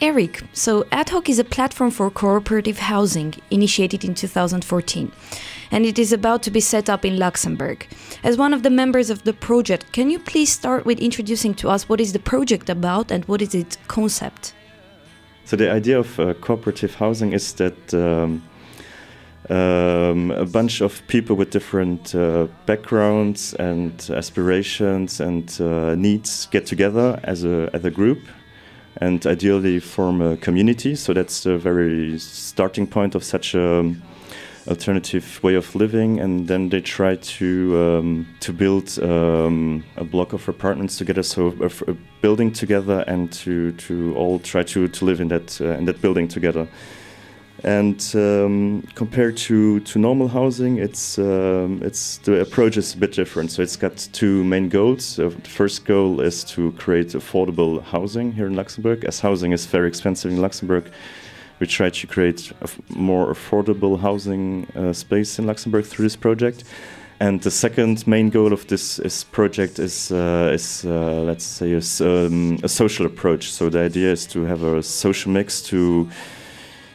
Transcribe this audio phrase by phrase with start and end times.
[0.00, 5.10] Eric, so AdHoc is a platform for cooperative housing initiated in 2014,
[5.72, 7.84] and it is about to be set up in Luxembourg.
[8.22, 11.68] As one of the members of the project, can you please start with introducing to
[11.68, 14.54] us what is the project about and what is its concept?
[15.44, 18.40] So, the idea of uh, cooperative housing is that um,
[19.50, 26.66] um, a bunch of people with different uh, backgrounds and aspirations and uh, needs get
[26.66, 28.20] together as a, as a group
[29.00, 30.94] and ideally form a community.
[30.94, 33.94] So that's the very starting point of such a
[34.68, 36.20] alternative way of living.
[36.20, 41.54] And then they try to um, to build um, a block of apartments together, so
[41.60, 45.78] a, a, building together, and to to all try to to live in that uh,
[45.78, 46.68] in that building together.
[47.64, 53.12] And um, compared to, to normal housing, it's um, it's the approach is a bit
[53.12, 53.50] different.
[53.50, 55.16] So it's got two main goals.
[55.16, 59.04] The first goal is to create affordable housing here in Luxembourg.
[59.04, 60.88] As housing is very expensive in Luxembourg,
[61.58, 62.52] we try to create
[62.90, 66.62] more affordable housing uh, space in Luxembourg through this project.
[67.20, 71.72] And the second main goal of this is project is, uh, is uh, let's say,
[71.72, 73.50] a, um, a social approach.
[73.50, 76.08] So the idea is to have a social mix to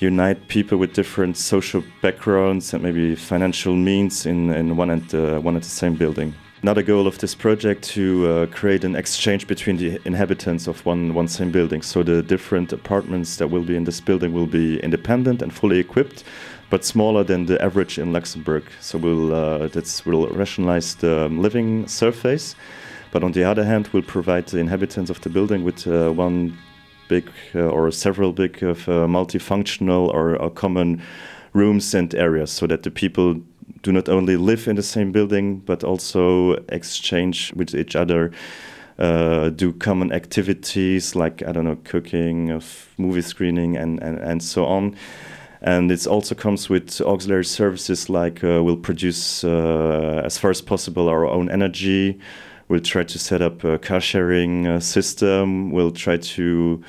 [0.00, 5.38] unite people with different social backgrounds and maybe financial means in, in one, and, uh,
[5.40, 6.34] one and the same building.
[6.62, 11.14] Another goal of this project to uh, create an exchange between the inhabitants of one,
[11.14, 11.82] one same building.
[11.82, 15.78] So the different apartments that will be in this building will be independent and fully
[15.78, 16.24] equipped,
[16.68, 18.64] but smaller than the average in Luxembourg.
[18.80, 22.56] So we'll, uh, that's, will rationalize the living surface.
[23.12, 26.58] But on the other hand, we'll provide the inhabitants of the building with uh, one
[27.08, 31.02] big uh, or several big of uh, multifunctional or, or common
[31.52, 33.40] rooms and areas so that the people
[33.82, 38.30] do not only live in the same building but also exchange with each other
[38.98, 44.42] uh, do common activities like I don't know cooking, of movie screening, and, and, and
[44.42, 44.96] so on.
[45.60, 50.60] And it also comes with auxiliary services like uh, we'll produce uh, as far as
[50.60, 52.18] possible our own energy,
[52.68, 55.70] We'll try to set up a car sharing uh, system.
[55.70, 56.82] We'll try to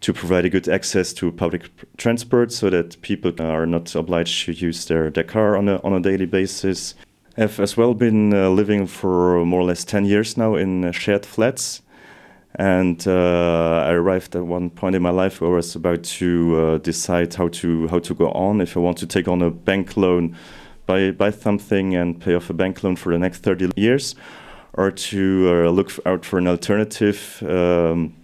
[0.00, 4.52] to provide a good access to public transport so that people are not obliged to
[4.52, 6.94] use their, their car on a, on a daily basis.
[7.38, 11.24] I've as well been uh, living for more or less 10 years now in shared
[11.24, 11.80] flats.
[12.56, 16.56] And uh, I arrived at one point in my life where I was about to
[16.56, 18.60] uh, decide how to how to go on.
[18.60, 20.36] If I want to take on a bank loan,
[20.86, 24.14] buy buy something and pay off a bank loan for the next 30 years,
[24.74, 28.14] or to uh, look out for an alternative um,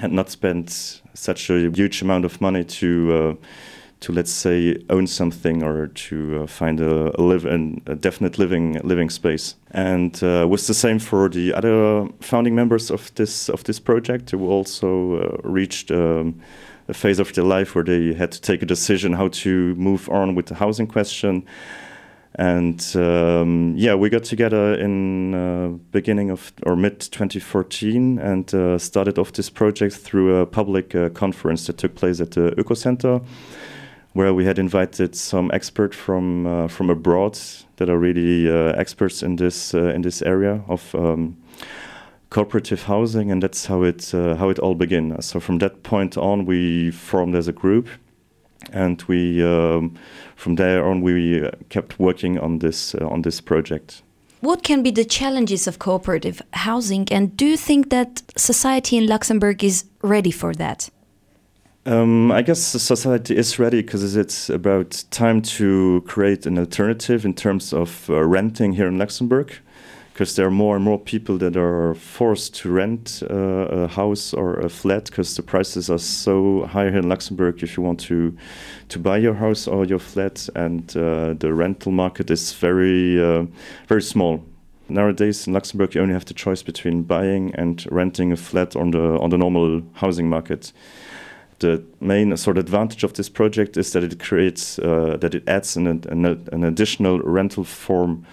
[0.00, 0.70] and not spend
[1.14, 3.46] such a huge amount of money to uh,
[4.00, 8.38] to let's say own something or to uh, find a, a live in a definite
[8.38, 9.56] living living space.
[9.72, 14.30] And uh, was the same for the other founding members of this of this project
[14.30, 16.40] who also uh, reached um,
[16.88, 20.08] a phase of their life where they had to take a decision how to move
[20.08, 21.44] on with the housing question
[22.38, 28.78] and um, yeah, we got together in uh, beginning of or mid 2014 and uh,
[28.78, 32.74] started off this project through a public uh, conference that took place at the Eco
[32.74, 33.20] Center,
[34.12, 37.36] where we had invited some experts from uh, from abroad
[37.76, 40.94] that are really uh, experts in this uh, in this area of.
[40.94, 41.36] Um,
[42.30, 46.44] cooperative housing and that's how it how it all began so from that point on
[46.44, 47.88] we formed as a group
[48.72, 49.94] and we um,
[50.36, 54.02] from there on we uh, kept working on this uh, on this project.
[54.40, 59.06] What can be the challenges of cooperative housing, and do you think that society in
[59.06, 60.90] Luxembourg is ready for that?
[61.86, 67.32] Um, I guess society is ready because it's about time to create an alternative in
[67.34, 69.58] terms of uh, renting here in Luxembourg
[70.18, 74.34] because there are more and more people that are forced to rent uh, a house
[74.34, 77.62] or a flat because the prices are so high here in Luxembourg.
[77.62, 78.36] If you want to
[78.88, 83.46] to buy your house or your flat and uh, the rental market is very uh,
[83.86, 84.44] very small.
[84.88, 88.90] Nowadays in Luxembourg you only have the choice between buying and renting a flat on
[88.90, 90.72] the on the normal housing market.
[91.60, 95.48] The main sort of advantage of this project is that it creates uh, that it
[95.48, 98.26] adds an, an, an additional rental form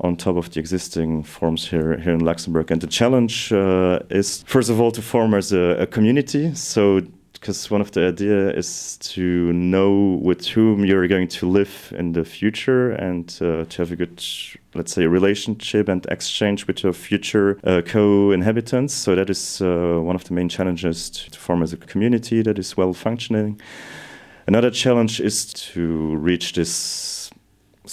[0.00, 2.70] on top of the existing forms here here in Luxembourg.
[2.70, 6.54] And the challenge uh, is first of all to form as a, a community.
[6.54, 7.02] So
[7.40, 12.12] because one of the idea is to know with whom you're going to live in
[12.12, 14.22] the future and uh, to have a good
[14.74, 20.16] let's say relationship and exchange with your future uh, co-inhabitants so that is uh, one
[20.16, 23.60] of the main challenges to, to form as a community that is well functioning
[24.46, 27.25] another challenge is to reach this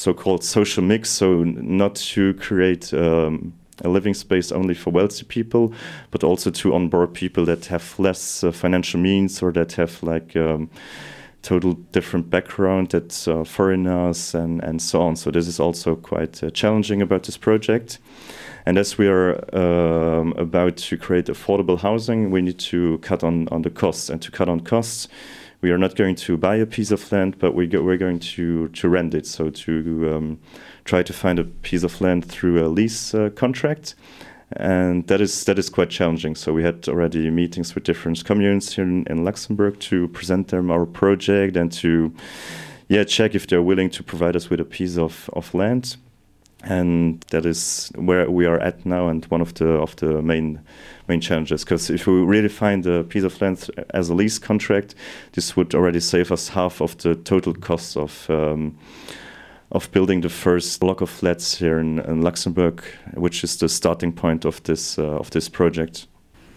[0.03, 3.53] so-called social mix, so not to create um,
[3.83, 5.73] a living space only for wealthy people,
[6.11, 10.35] but also to onboard people that have less uh, financial means or that have like
[10.35, 10.69] um,
[11.41, 15.15] total different background, that uh, foreigners and, and so on.
[15.15, 17.99] So this is also quite uh, challenging about this project.
[18.65, 23.47] And as we are um, about to create affordable housing, we need to cut on,
[23.49, 24.09] on the costs.
[24.09, 25.07] And to cut on costs,
[25.63, 28.19] we are not going to buy a piece of land, but we go, we're going
[28.19, 29.25] to, to rent it.
[29.25, 30.39] So to um,
[30.83, 33.95] try to find a piece of land through a lease uh, contract.
[34.57, 36.35] And that is that is quite challenging.
[36.35, 40.69] So we had already meetings with different communes here in, in Luxembourg to present them
[40.69, 42.13] our project and to
[42.89, 45.95] yeah check if they're willing to provide us with a piece of, of land
[46.63, 50.61] and that is where we are at now and one of the of the main
[51.07, 51.63] main challenges.
[51.63, 54.95] Because if we really find a piece of land as a lease contract
[55.33, 58.77] this would already save us half of the total cost of um,
[59.71, 62.83] of building the first block of flats here in, in Luxembourg
[63.15, 66.07] which is the starting point of this uh, of this project